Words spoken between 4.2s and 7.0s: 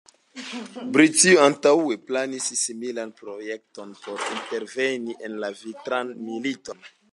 interveni en la Vintran Militon.